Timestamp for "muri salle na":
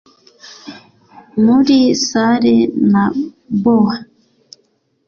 1.43-3.03